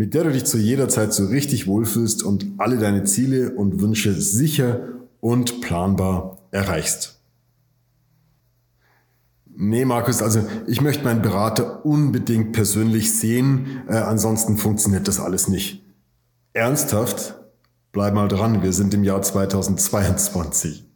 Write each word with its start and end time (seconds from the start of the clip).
mit 0.00 0.14
der 0.14 0.24
du 0.24 0.32
dich 0.32 0.46
zu 0.46 0.56
jeder 0.56 0.88
Zeit 0.88 1.12
so 1.12 1.26
richtig 1.26 1.66
wohlfühlst 1.66 2.22
und 2.22 2.46
alle 2.56 2.78
deine 2.78 3.04
Ziele 3.04 3.50
und 3.50 3.82
Wünsche 3.82 4.14
sicher 4.14 4.80
und 5.20 5.60
planbar 5.60 6.38
erreichst. 6.52 7.20
Nee, 9.54 9.84
Markus, 9.84 10.22
also 10.22 10.42
ich 10.66 10.80
möchte 10.80 11.04
meinen 11.04 11.20
Berater 11.20 11.84
unbedingt 11.84 12.52
persönlich 12.52 13.12
sehen, 13.14 13.82
äh, 13.90 13.96
ansonsten 13.96 14.56
funktioniert 14.56 15.06
das 15.06 15.20
alles 15.20 15.48
nicht. 15.48 15.84
Ernsthaft? 16.54 17.34
Bleib 17.92 18.14
mal 18.14 18.28
dran, 18.28 18.62
wir 18.62 18.72
sind 18.72 18.94
im 18.94 19.04
Jahr 19.04 19.20
2022. 19.20 20.89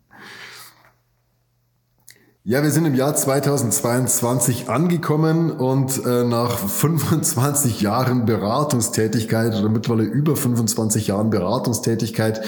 Ja, 2.46 2.62
wir 2.62 2.70
sind 2.70 2.84
im 2.84 2.94
Jahr 2.94 3.16
2022 3.16 4.68
angekommen 4.68 5.50
und 5.50 6.04
äh, 6.04 6.24
nach 6.24 6.58
25 6.58 7.80
Jahren 7.80 8.26
Beratungstätigkeit 8.26 9.54
oder 9.54 9.70
mittlerweile 9.70 10.02
über 10.02 10.36
25 10.36 11.06
Jahren 11.06 11.30
Beratungstätigkeit 11.30 12.42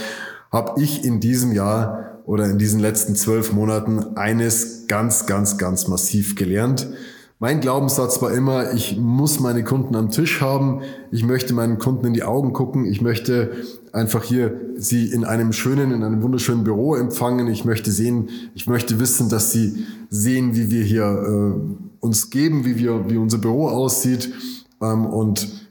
habe 0.53 0.83
ich 0.83 1.03
in 1.03 1.21
diesem 1.21 1.53
Jahr 1.53 2.21
oder 2.27 2.45
in 2.45 2.59
diesen 2.59 2.79
letzten 2.79 3.17
zwölf 3.17 3.55
Monaten 3.55 4.19
eines 4.19 4.87
ganz, 4.87 5.25
ganz, 5.25 5.57
ganz 5.57 5.89
massiv 5.89 6.37
gelernt. 6.37 6.89
Mein 7.39 7.61
Glaubenssatz 7.61 8.23
war 8.23 8.33
immer, 8.33 8.73
ich 8.73 8.97
muss 8.97 9.41
meine 9.41 9.63
Kunden 9.63 9.95
am 9.95 10.11
Tisch 10.11 10.41
haben, 10.41 10.81
ich 11.11 11.23
möchte 11.23 11.53
meinen 11.53 11.79
Kunden 11.79 12.07
in 12.07 12.15
die 12.15 12.23
Augen 12.23 12.55
gucken, 12.55 12.87
ich 12.87 13.03
möchte 13.03 13.53
einfach 13.93 14.25
hier 14.25 14.59
sie 14.77 15.13
in 15.13 15.25
einem 15.25 15.53
schönen, 15.53 15.93
in 15.93 16.03
einem 16.03 16.23
wunderschönen 16.23 16.65
Büro 16.65 16.95
empfangen, 16.95 17.49
ich 17.49 17.67
möchte 17.67 17.93
sehen, 17.93 18.31
ich 18.55 18.67
möchte 18.67 18.99
wissen, 19.01 19.29
dass 19.29 19.53
sie 19.53 19.85
sehen, 20.09 20.57
wie 20.57 20.71
wir 20.71 20.83
hier 20.83 21.05
äh, 21.05 21.61
uns 22.01 22.31
geben, 22.31 22.65
wie 22.65 22.79
wir, 22.79 23.11
wie 23.11 23.19
unser 23.19 23.39
Büro 23.39 23.69
aussieht. 23.69 24.33
Ähm, 24.81 25.05
und 25.05 25.66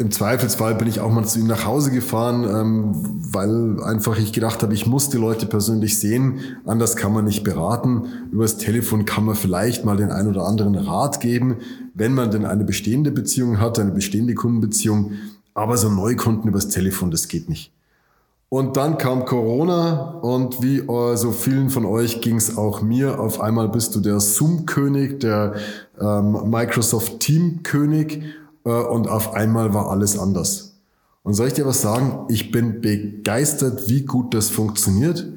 im 0.00 0.10
Zweifelsfall 0.10 0.74
bin 0.76 0.88
ich 0.88 1.00
auch 1.00 1.12
mal 1.12 1.26
zu 1.26 1.38
ihm 1.38 1.46
nach 1.46 1.66
Hause 1.66 1.90
gefahren, 1.90 2.44
ähm, 2.44 2.92
weil 3.32 3.82
einfach 3.82 4.18
ich 4.18 4.32
gedacht 4.32 4.62
habe, 4.62 4.72
ich 4.72 4.86
muss 4.86 5.10
die 5.10 5.18
Leute 5.18 5.44
persönlich 5.44 5.98
sehen. 5.98 6.40
Anders 6.64 6.96
kann 6.96 7.12
man 7.12 7.26
nicht 7.26 7.44
beraten. 7.44 8.04
Übers 8.32 8.56
Telefon 8.56 9.04
kann 9.04 9.26
man 9.26 9.34
vielleicht 9.34 9.84
mal 9.84 9.98
den 9.98 10.10
ein 10.10 10.26
oder 10.26 10.46
anderen 10.46 10.74
Rat 10.74 11.20
geben, 11.20 11.56
wenn 11.92 12.14
man 12.14 12.30
denn 12.30 12.46
eine 12.46 12.64
bestehende 12.64 13.10
Beziehung 13.10 13.60
hat, 13.60 13.78
eine 13.78 13.90
bestehende 13.90 14.34
Kundenbeziehung. 14.34 15.12
Aber 15.52 15.76
so 15.76 15.90
Neukunden 15.90 16.48
übers 16.48 16.68
Telefon, 16.68 17.10
das 17.10 17.28
geht 17.28 17.50
nicht. 17.50 17.70
Und 18.48 18.78
dann 18.78 18.96
kam 18.96 19.26
Corona 19.26 20.18
und 20.22 20.62
wie 20.62 20.82
so 21.14 21.30
vielen 21.30 21.68
von 21.68 21.84
euch 21.84 22.22
ging 22.22 22.36
es 22.36 22.56
auch 22.56 22.80
mir. 22.80 23.20
Auf 23.20 23.40
einmal 23.40 23.68
bist 23.68 23.94
du 23.94 24.00
der 24.00 24.18
Zoom-König, 24.18 25.20
der 25.20 25.54
ähm, 26.00 26.50
Microsoft 26.50 27.20
Team-König 27.20 28.16
äh, 28.16 28.40
und 28.64 29.08
auf 29.08 29.34
einmal 29.34 29.72
war 29.74 29.90
alles 29.90 30.18
anders. 30.18 30.70
Und 31.22 31.34
soll 31.34 31.48
ich 31.48 31.54
dir 31.54 31.66
was 31.66 31.82
sagen? 31.82 32.26
Ich 32.28 32.50
bin 32.50 32.80
begeistert, 32.80 33.88
wie 33.88 34.02
gut 34.02 34.34
das 34.34 34.48
funktioniert. 34.48 35.30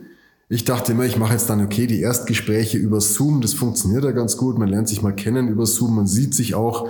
Ich 0.50 0.66
dachte 0.66 0.92
immer, 0.92 1.06
ich 1.06 1.18
mache 1.18 1.34
jetzt 1.34 1.50
dann, 1.50 1.64
okay, 1.64 1.88
die 1.88 2.00
Erstgespräche 2.00 2.78
über 2.78 3.02
Zoom, 3.02 3.42
das 3.42 3.54
funktioniert 3.54 4.04
ja 4.04 4.12
ganz 4.12 4.38
gut. 4.38 4.58
Man 4.58 4.70
lernt 4.70 4.88
sich 4.88 5.02
mal 5.02 5.16
kennen 5.16 5.48
über 5.48 5.66
Zoom, 5.66 5.96
man 5.96 6.08
sieht 6.08 6.36
sich 6.36 6.56
auch, 6.56 6.88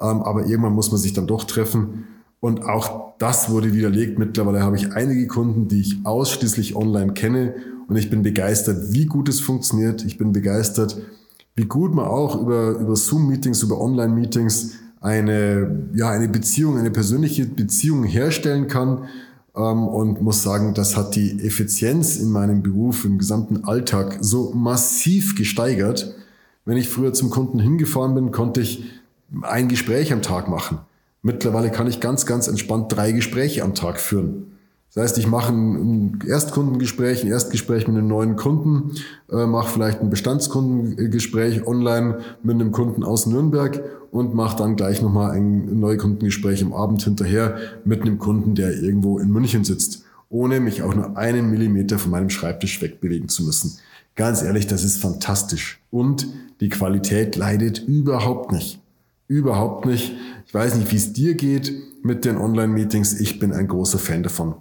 ähm, 0.00 0.22
aber 0.22 0.46
irgendwann 0.46 0.74
muss 0.74 0.90
man 0.90 1.00
sich 1.00 1.12
dann 1.12 1.26
doch 1.26 1.44
treffen. 1.44 2.04
Und 2.40 2.64
auch 2.64 3.14
das 3.18 3.50
wurde 3.50 3.72
widerlegt. 3.72 4.18
Mittlerweile 4.18 4.62
habe 4.62 4.76
ich 4.76 4.92
einige 4.92 5.26
Kunden, 5.26 5.68
die 5.68 5.80
ich 5.80 5.98
ausschließlich 6.04 6.76
online 6.76 7.14
kenne. 7.14 7.54
Und 7.88 7.96
ich 7.96 8.10
bin 8.10 8.22
begeistert, 8.22 8.92
wie 8.92 9.06
gut 9.06 9.28
es 9.28 9.40
funktioniert. 9.40 10.04
Ich 10.04 10.18
bin 10.18 10.32
begeistert, 10.32 11.00
wie 11.54 11.64
gut 11.64 11.94
man 11.94 12.06
auch 12.06 12.40
über, 12.40 12.72
über 12.72 12.94
Zoom-Meetings, 12.94 13.62
über 13.62 13.80
Online-Meetings 13.80 14.72
eine, 15.00 15.88
ja, 15.94 16.10
eine 16.10 16.28
Beziehung, 16.28 16.78
eine 16.78 16.90
persönliche 16.90 17.46
Beziehung 17.46 18.04
herstellen 18.04 18.68
kann. 18.68 19.04
Ähm, 19.56 19.88
und 19.88 20.20
muss 20.20 20.42
sagen, 20.42 20.74
das 20.74 20.96
hat 20.96 21.16
die 21.16 21.40
Effizienz 21.44 22.16
in 22.16 22.30
meinem 22.30 22.62
Beruf, 22.62 23.04
im 23.04 23.18
gesamten 23.18 23.64
Alltag 23.64 24.18
so 24.20 24.52
massiv 24.54 25.34
gesteigert. 25.36 26.14
Wenn 26.64 26.76
ich 26.76 26.88
früher 26.88 27.12
zum 27.12 27.30
Kunden 27.30 27.58
hingefahren 27.58 28.14
bin, 28.14 28.32
konnte 28.32 28.60
ich 28.60 28.84
ein 29.42 29.68
Gespräch 29.68 30.12
am 30.12 30.22
Tag 30.22 30.48
machen. 30.48 30.78
Mittlerweile 31.22 31.70
kann 31.70 31.86
ich 31.86 32.00
ganz, 32.00 32.26
ganz 32.26 32.48
entspannt 32.48 32.92
drei 32.92 33.12
Gespräche 33.12 33.64
am 33.64 33.74
Tag 33.74 33.98
führen. 33.98 34.55
Das 34.96 35.10
heißt, 35.10 35.18
ich 35.18 35.26
mache 35.26 35.52
ein 35.52 36.20
Erstkundengespräch, 36.26 37.22
ein 37.22 37.30
Erstgespräch 37.30 37.86
mit 37.86 37.98
einem 37.98 38.08
neuen 38.08 38.34
Kunden, 38.34 38.92
äh, 39.30 39.44
mache 39.44 39.70
vielleicht 39.70 40.00
ein 40.00 40.08
Bestandskundengespräch 40.08 41.66
online 41.66 42.20
mit 42.42 42.54
einem 42.54 42.72
Kunden 42.72 43.04
aus 43.04 43.26
Nürnberg 43.26 43.78
und 44.10 44.32
mache 44.32 44.56
dann 44.56 44.74
gleich 44.74 45.02
nochmal 45.02 45.32
ein 45.32 45.78
Neukundengespräch 45.80 46.64
am 46.64 46.72
Abend 46.72 47.02
hinterher 47.02 47.58
mit 47.84 48.00
einem 48.00 48.18
Kunden, 48.18 48.54
der 48.54 48.72
irgendwo 48.72 49.18
in 49.18 49.28
München 49.28 49.64
sitzt, 49.64 50.04
ohne 50.30 50.60
mich 50.60 50.82
auch 50.82 50.94
nur 50.94 51.18
einen 51.18 51.50
Millimeter 51.50 51.98
von 51.98 52.10
meinem 52.10 52.30
Schreibtisch 52.30 52.80
wegbewegen 52.80 53.28
zu 53.28 53.44
müssen. 53.44 53.76
Ganz 54.14 54.42
ehrlich, 54.42 54.66
das 54.66 54.82
ist 54.82 55.02
fantastisch. 55.02 55.78
Und 55.90 56.26
die 56.60 56.70
Qualität 56.70 57.36
leidet 57.36 57.86
überhaupt 57.86 58.50
nicht. 58.50 58.80
Überhaupt 59.28 59.84
nicht. 59.84 60.14
Ich 60.46 60.54
weiß 60.54 60.76
nicht, 60.76 60.90
wie 60.90 60.96
es 60.96 61.12
dir 61.12 61.34
geht 61.34 61.70
mit 62.02 62.24
den 62.24 62.38
Online-Meetings. 62.38 63.20
Ich 63.20 63.38
bin 63.38 63.52
ein 63.52 63.68
großer 63.68 63.98
Fan 63.98 64.22
davon. 64.22 64.54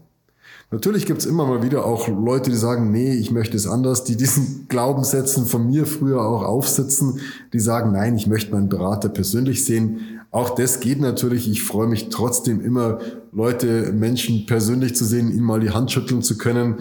Natürlich 0.75 1.05
gibt's 1.05 1.25
immer 1.25 1.47
mal 1.47 1.63
wieder 1.63 1.85
auch 1.85 2.09
Leute, 2.09 2.49
die 2.49 2.57
sagen, 2.57 2.91
nee, 2.91 3.13
ich 3.13 3.31
möchte 3.31 3.55
es 3.55 3.65
anders, 3.65 4.03
die 4.03 4.17
diesen 4.17 4.65
Glaubenssätzen 4.67 5.45
von 5.45 5.67
mir 5.67 5.85
früher 5.85 6.21
auch 6.21 6.43
aufsitzen, 6.43 7.21
die 7.53 7.61
sagen, 7.61 7.93
nein, 7.93 8.17
ich 8.17 8.27
möchte 8.27 8.51
meinen 8.51 8.67
Berater 8.67 9.07
persönlich 9.07 9.63
sehen. 9.63 10.01
Auch 10.31 10.49
das 10.49 10.81
geht 10.81 10.99
natürlich. 10.99 11.49
Ich 11.49 11.63
freue 11.63 11.87
mich 11.87 12.09
trotzdem 12.09 12.59
immer, 12.59 12.99
Leute, 13.31 13.93
Menschen 13.93 14.47
persönlich 14.47 14.97
zu 14.97 15.05
sehen, 15.05 15.31
ihnen 15.31 15.45
mal 15.45 15.61
die 15.61 15.69
Hand 15.69 15.93
schütteln 15.93 16.21
zu 16.21 16.37
können 16.37 16.79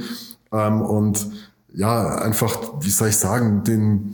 ähm, 0.51 0.83
und 0.83 1.29
ja, 1.73 2.17
einfach, 2.17 2.59
wie 2.81 2.91
soll 2.91 3.11
ich 3.11 3.17
sagen, 3.17 3.63
den, 3.63 4.11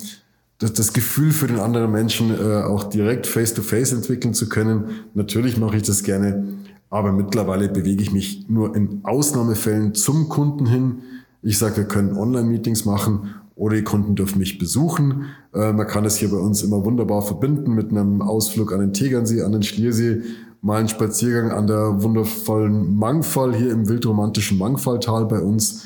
das, 0.58 0.74
das 0.74 0.92
Gefühl 0.92 1.32
für 1.32 1.46
den 1.46 1.58
anderen 1.58 1.90
Menschen 1.90 2.38
äh, 2.38 2.64
auch 2.64 2.84
direkt 2.84 3.26
face-to-face 3.26 3.92
-face 3.92 3.96
entwickeln 3.96 4.34
zu 4.34 4.46
können. 4.50 4.90
Natürlich 5.14 5.56
mache 5.56 5.78
ich 5.78 5.84
das 5.84 6.02
gerne. 6.02 6.60
Aber 6.90 7.12
mittlerweile 7.12 7.68
bewege 7.68 8.02
ich 8.02 8.12
mich 8.12 8.48
nur 8.48 8.74
in 8.74 9.00
Ausnahmefällen 9.04 9.94
zum 9.94 10.28
Kunden 10.28 10.66
hin. 10.66 11.02
Ich 11.42 11.56
sage, 11.56 11.78
wir 11.78 11.84
können 11.84 12.16
Online-Meetings 12.16 12.84
machen 12.84 13.34
oder 13.54 13.76
die 13.76 13.84
Kunden 13.84 14.16
dürfen 14.16 14.38
mich 14.38 14.58
besuchen. 14.58 15.26
Äh, 15.54 15.72
man 15.72 15.86
kann 15.86 16.04
es 16.04 16.16
hier 16.16 16.30
bei 16.30 16.36
uns 16.36 16.62
immer 16.62 16.84
wunderbar 16.84 17.22
verbinden 17.22 17.74
mit 17.74 17.90
einem 17.90 18.22
Ausflug 18.22 18.72
an 18.72 18.80
den 18.80 18.92
Tegernsee, 18.92 19.42
an 19.42 19.52
den 19.52 19.62
Schliersee, 19.62 20.22
mal 20.62 20.80
einen 20.80 20.88
Spaziergang 20.88 21.52
an 21.52 21.66
der 21.66 22.02
wundervollen 22.02 22.96
Mangfall 22.96 23.54
hier 23.54 23.70
im 23.70 23.88
wildromantischen 23.88 24.58
Mangfalltal 24.58 25.26
bei 25.26 25.40
uns. 25.40 25.84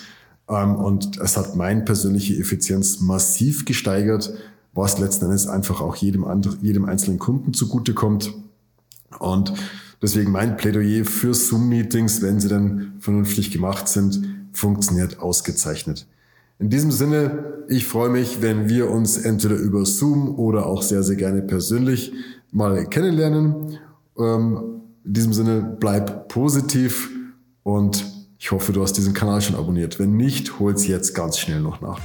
Ähm, 0.49 0.77
und 0.77 1.19
es 1.19 1.37
hat 1.37 1.55
meine 1.55 1.83
persönliche 1.83 2.35
Effizienz 2.35 3.01
massiv 3.01 3.65
gesteigert, 3.67 4.33
was 4.73 4.99
letzten 4.99 5.27
Endes 5.27 5.47
einfach 5.47 5.81
auch 5.81 5.97
jedem, 5.97 6.25
anderen, 6.25 6.59
jedem 6.63 6.87
einzelnen 6.87 7.19
Kunden 7.19 7.53
zugutekommt. 7.53 8.33
Und 9.19 9.53
Deswegen 10.03 10.31
mein 10.31 10.57
Plädoyer 10.57 11.05
für 11.05 11.35
Zoom-Meetings, 11.35 12.23
wenn 12.23 12.41
sie 12.41 12.49
dann 12.49 12.95
vernünftig 13.01 13.51
gemacht 13.51 13.89
sind, 13.89 14.27
funktioniert 14.53 15.19
ausgezeichnet. 15.21 16.07
In 16.59 16.71
diesem 16.71 16.93
Sinne, 16.93 17.65
ich 17.69 17.87
freue 17.87 18.11
mich, 18.11 18.41
wenn 18.41 18.69
wir 18.69 18.91
uns 18.91 19.17
entweder 19.17 19.57
über 19.57 19.85
Zoom 19.85 20.39
oder 20.39 20.67
auch 20.67 20.83
sehr, 20.83 21.03
sehr 21.03 21.17
gerne 21.17 21.43
persönlich 21.43 22.13
mal 22.53 22.87
kennenlernen. 22.87 23.79
Ähm, 24.19 24.81
in 25.05 25.13
diesem 25.13 25.33
Sinne, 25.33 25.77
bleib 25.81 26.29
positiv 26.29 27.11
und 27.63 28.05
ich 28.39 28.53
hoffe, 28.53 28.73
du 28.73 28.83
hast 28.83 28.93
diesen 28.95 29.15
Kanal 29.15 29.41
schon 29.41 29.57
abonniert. 29.57 29.99
Wenn 29.99 30.17
nicht, 30.17 30.61
hol's 30.61 30.87
jetzt 30.87 31.15
ganz 31.15 31.39
schnell 31.39 31.61
noch 31.61 31.81
nach. 31.81 32.01